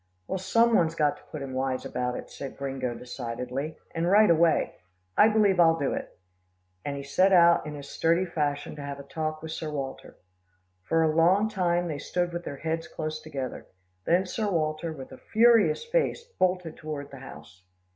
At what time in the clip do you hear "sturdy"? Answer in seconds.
7.87-8.25